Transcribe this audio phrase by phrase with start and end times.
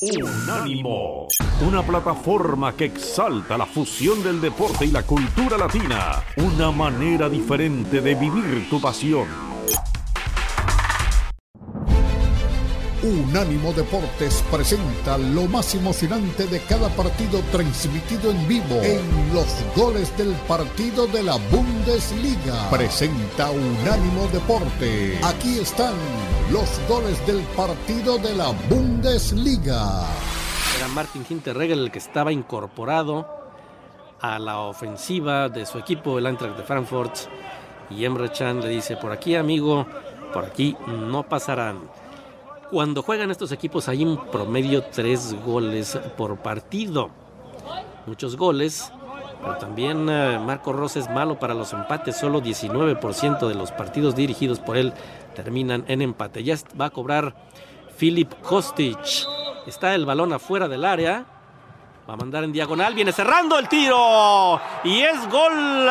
[0.00, 1.26] Unánimo,
[1.60, 8.00] una plataforma que exalta la fusión del deporte y la cultura latina, una manera diferente
[8.00, 9.26] de vivir tu pasión.
[13.02, 20.16] Unánimo Deportes presenta lo más emocionante de cada partido transmitido en vivo en los goles
[20.16, 22.70] del partido de la Bundesliga.
[22.70, 25.18] Presenta Unánimo Deporte.
[25.24, 25.94] Aquí están
[26.52, 28.87] los goles del partido de la Bundesliga.
[30.76, 33.28] Era Martin Hinterregel el que estaba incorporado
[34.20, 37.14] a la ofensiva de su equipo, el Eintracht de Frankfurt.
[37.90, 39.86] Y Emre Chan le dice, por aquí amigo,
[40.32, 41.78] por aquí no pasarán.
[42.72, 47.10] Cuando juegan estos equipos hay un promedio tres goles por partido.
[48.06, 48.92] Muchos goles,
[49.40, 52.16] pero también eh, Marco Ross es malo para los empates.
[52.16, 54.92] Solo 19% de los partidos dirigidos por él
[55.36, 56.42] terminan en empate.
[56.42, 57.36] Ya va a cobrar
[57.98, 58.96] Filip Kostic.
[59.66, 61.24] Está el balón afuera del área.
[62.08, 62.94] Va a mandar en diagonal.
[62.94, 64.60] Viene cerrando el tiro.
[64.84, 65.90] Y es gol.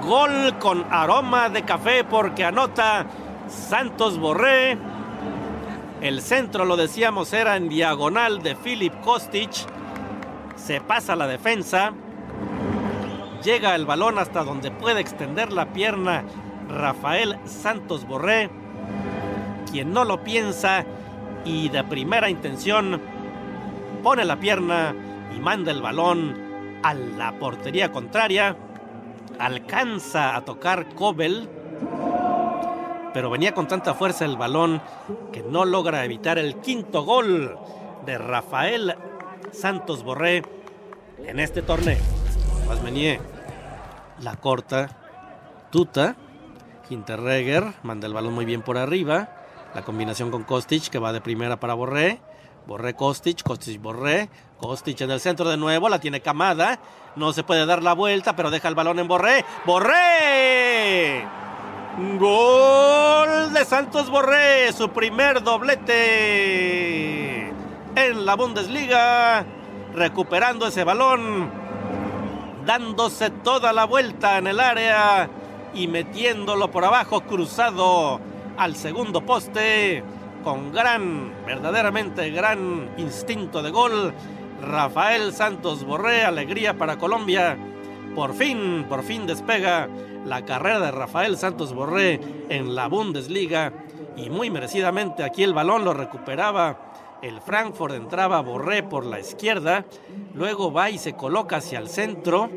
[0.00, 3.06] Gol con aroma de café porque anota
[3.48, 4.78] Santos Borré.
[6.00, 9.50] El centro, lo decíamos, era en diagonal de Filip Kostic.
[10.54, 11.92] Se pasa la defensa.
[13.42, 16.22] Llega el balón hasta donde puede extender la pierna
[16.68, 18.61] Rafael Santos Borré.
[19.72, 20.84] Quien no lo piensa
[21.46, 23.00] y de primera intención
[24.02, 24.94] pone la pierna
[25.34, 28.54] y manda el balón a la portería contraria.
[29.38, 31.48] Alcanza a tocar Kobel,
[33.14, 34.82] pero venía con tanta fuerza el balón
[35.32, 37.56] que no logra evitar el quinto gol
[38.04, 38.94] de Rafael
[39.52, 40.42] Santos Borré
[41.24, 41.98] en este torneo.
[42.68, 43.20] Pasmenier
[44.20, 44.98] la corta,
[45.70, 46.16] Tuta,
[46.90, 49.30] Hinterregger manda el balón muy bien por arriba.
[49.74, 52.20] La combinación con Kostic que va de primera para Borré.
[52.66, 54.28] Borré Kostic, Kostic Borré.
[54.58, 56.78] Kostic en el centro de nuevo, la tiene camada.
[57.16, 59.46] No se puede dar la vuelta, pero deja el balón en Borré.
[59.64, 61.26] ¡Borré!
[62.18, 65.88] Gol de Santos Borré, su primer doblete
[67.48, 69.46] en la Bundesliga.
[69.94, 71.50] Recuperando ese balón,
[72.66, 75.28] dándose toda la vuelta en el área
[75.74, 78.20] y metiéndolo por abajo cruzado
[78.56, 80.02] al segundo poste
[80.42, 84.12] con gran, verdaderamente gran instinto de gol.
[84.60, 87.56] Rafael Santos Borré, alegría para Colombia.
[88.14, 89.88] Por fin, por fin despega
[90.24, 93.72] la carrera de Rafael Santos Borré en la Bundesliga
[94.16, 96.92] y muy merecidamente aquí el balón lo recuperaba.
[97.22, 99.84] El Frankfurt entraba Borré por la izquierda,
[100.34, 102.50] luego va y se coloca hacia el centro,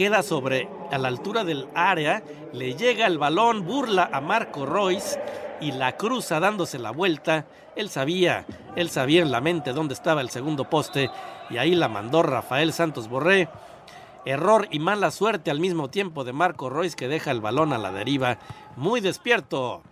[0.00, 2.22] queda sobre a la altura del área,
[2.54, 5.20] le llega el balón, burla a Marco Royce
[5.60, 7.44] y la cruza dándose la vuelta.
[7.76, 8.46] Él sabía,
[8.76, 11.10] él sabía en la mente dónde estaba el segundo poste
[11.50, 13.50] y ahí la mandó Rafael Santos Borré.
[14.24, 17.78] Error y mala suerte al mismo tiempo de Marco Royce que deja el balón a
[17.78, 18.38] la deriva.
[18.76, 19.82] Muy despierto.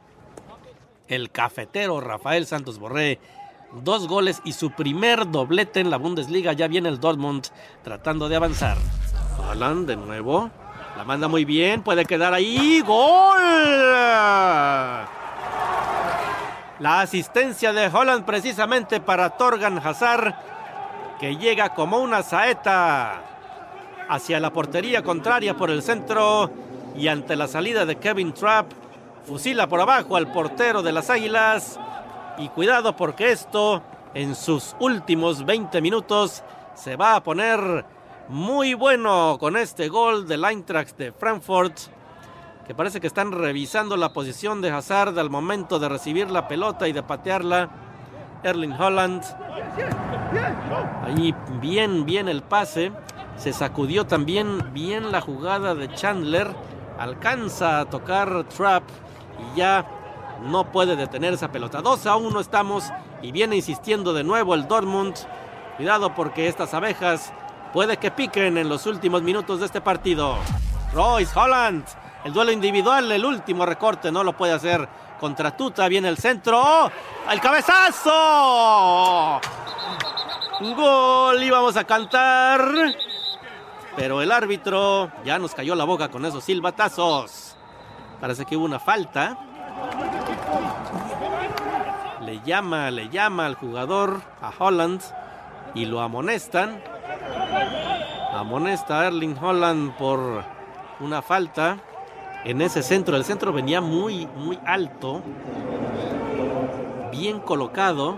[1.07, 3.21] El cafetero Rafael Santos Borré.
[3.85, 6.55] Dos goles y su primer doblete en la Bundesliga.
[6.55, 7.49] Ya viene el Dortmund
[7.85, 8.79] tratando de avanzar.
[9.39, 10.51] Holland de nuevo.
[10.97, 11.83] La manda muy bien.
[11.83, 12.83] Puede quedar ahí.
[12.87, 13.39] ¡Gol!
[16.81, 20.35] La asistencia de Holland precisamente para Torgan Hazard.
[21.21, 23.23] Que llega como una saeta
[24.09, 26.51] hacia la portería contraria por el centro
[26.97, 28.73] y ante la salida de Kevin Trapp
[29.27, 31.79] fusila por abajo al portero de las Águilas
[32.39, 33.83] y cuidado porque esto
[34.15, 36.43] en sus últimos 20 minutos
[36.75, 37.85] se va a poner
[38.29, 41.79] muy bueno con este gol del Eintracht de Frankfurt
[42.69, 46.87] que parece que están revisando la posición de Hazard al momento de recibir la pelota
[46.87, 47.71] y de patearla.
[48.43, 49.25] Erling Holland.
[51.03, 52.93] Ahí bien, bien el pase.
[53.39, 56.55] Se sacudió también bien la jugada de Chandler.
[56.99, 58.83] Alcanza a tocar Trap
[59.41, 59.87] y ya
[60.43, 61.81] no puede detener esa pelota.
[61.81, 62.85] 2 a 1 estamos
[63.23, 65.15] y viene insistiendo de nuevo el Dortmund.
[65.79, 67.33] Cuidado porque estas abejas
[67.73, 70.37] puede que piquen en los últimos minutos de este partido.
[70.93, 71.85] Royce Holland,
[72.25, 74.89] el duelo individual, el último recorte, no lo puede hacer
[75.19, 75.89] contra Tuta.
[75.89, 76.91] Viene el centro.
[77.31, 78.11] ¡El cabezazo!
[80.61, 82.95] Gol, íbamos a cantar.
[83.97, 87.57] Pero el árbitro ya nos cayó la boca con esos silbatazos.
[88.21, 89.39] Parece que hubo una falta.
[92.23, 95.01] Le llama, le llama al jugador, a Holland,
[95.75, 96.83] y lo amonestan.
[98.33, 100.45] Amonesta Erling Holland por
[101.01, 101.79] una falta
[102.45, 103.17] en ese centro.
[103.17, 105.23] El centro venía muy, muy alto,
[107.11, 108.17] bien colocado.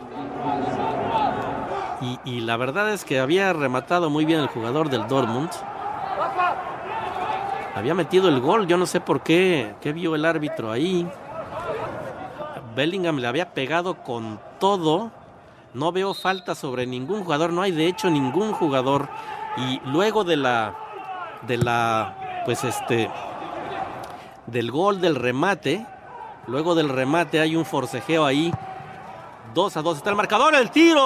[2.25, 5.51] Y, la verdad es que había rematado muy bien el jugador del Dortmund.
[7.75, 9.75] Había metido el gol, yo no sé por qué.
[9.81, 11.07] ¿Qué vio el árbitro ahí?
[12.75, 15.11] Bellingham le había pegado con todo.
[15.75, 19.09] No veo falta sobre ningún jugador, no hay de hecho ningún jugador.
[19.57, 20.75] Y luego de la
[21.43, 23.11] de la pues este
[24.47, 25.87] del gol del remate,
[26.47, 28.53] luego del remate hay un forcejeo ahí
[29.55, 31.01] 2 a 2 está el marcador, el tiro.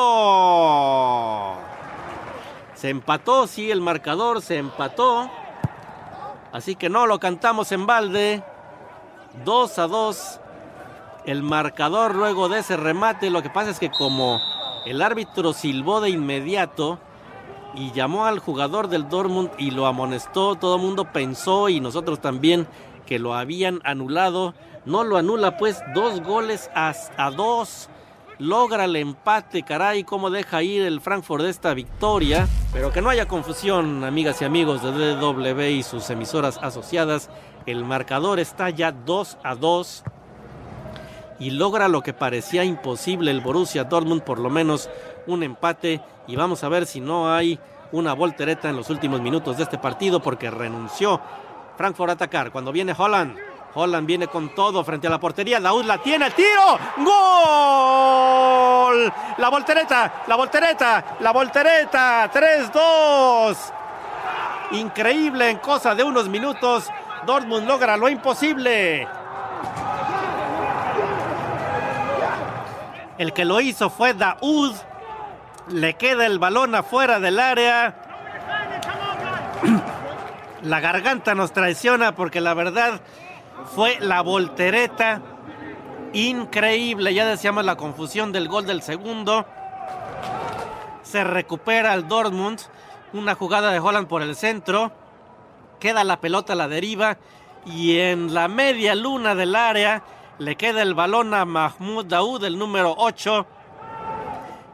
[2.75, 5.31] Se empató, sí, el marcador se empató.
[6.53, 8.45] Así que no lo cantamos en balde.
[9.45, 10.41] 2 a 2.
[11.25, 13.31] El marcador luego de ese remate.
[13.31, 14.39] Lo que pasa es que como
[14.85, 16.99] el árbitro silbó de inmediato
[17.75, 22.21] y llamó al jugador del Dortmund y lo amonestó, todo el mundo pensó y nosotros
[22.21, 22.67] también
[23.07, 24.55] que lo habían anulado.
[24.85, 26.95] No lo anula pues dos goles a,
[27.31, 27.89] dos
[28.39, 32.47] logra el empate, caray, cómo deja ir el Frankfurt esta victoria.
[32.73, 37.31] Pero que no haya confusión, amigas y amigos de DW y sus emisoras asociadas.
[37.67, 40.05] El marcador está ya 2 a 2
[41.39, 44.89] y logra lo que parecía imposible el Borussia Dortmund, por lo menos
[45.27, 46.01] un empate.
[46.27, 47.59] Y vamos a ver si no hay
[47.93, 51.21] una voltereta en los últimos minutos de este partido porque renunció
[51.77, 52.51] Frankfurt a atacar.
[52.51, 53.37] Cuando viene Holland
[53.75, 55.61] Holland viene con todo frente a la portería.
[55.61, 56.79] Daud la tiene, el tiro.
[56.99, 57.13] ¡Gol!
[59.39, 62.31] La voltereta, la voltereta, la voltereta.
[62.33, 63.57] 3-2.
[64.73, 66.89] Increíble en cosa de unos minutos.
[67.27, 69.09] Dortmund logra lo imposible.
[73.19, 74.75] El que lo hizo fue Daud.
[75.69, 77.95] Le queda el balón afuera del área.
[80.63, 83.01] La garganta nos traiciona porque la verdad
[83.75, 85.21] fue la voltereta
[86.15, 87.13] increíble.
[87.13, 89.45] Ya decíamos la confusión del gol del segundo.
[91.03, 92.61] Se recupera el Dortmund.
[93.13, 94.91] Una jugada de Holland por el centro.
[95.81, 97.19] Queda la pelota a la deriva.
[97.67, 100.03] Y en la media luna del área
[100.39, 103.47] le queda el balón a Mahmoud Daoud, el número 8.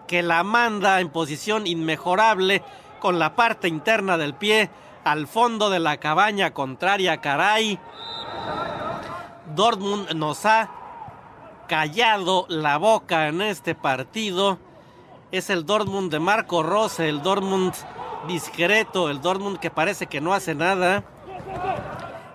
[0.07, 2.62] Que la manda en posición inmejorable
[2.99, 4.71] con la parte interna del pie
[5.05, 7.21] al fondo de la cabaña contraria.
[7.21, 7.79] Caray.
[9.55, 10.71] Dortmund nos ha
[11.69, 14.59] callado la boca en este partido.
[15.31, 17.73] Es el Dortmund de Marco Rose, el Dortmund
[18.27, 21.05] discreto, el Dortmund que parece que no hace nada,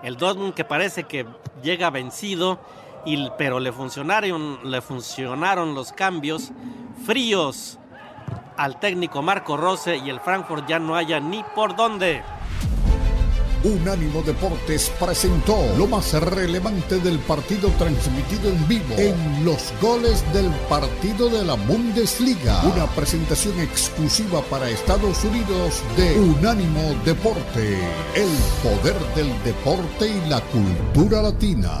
[0.02, 1.26] el Dortmund que parece que
[1.62, 2.58] llega vencido,
[3.38, 6.50] pero le funcionaron, le funcionaron los cambios
[7.04, 7.78] fríos
[8.56, 12.22] al técnico Marco Rose y el Frankfurt ya no haya ni por dónde.
[13.64, 20.50] Unánimo Deportes presentó lo más relevante del partido transmitido en vivo en los goles del
[20.68, 22.62] partido de la Bundesliga.
[22.62, 27.78] Una presentación exclusiva para Estados Unidos de Unánimo Deporte,
[28.14, 28.28] el
[28.62, 31.80] poder del deporte y la cultura latina.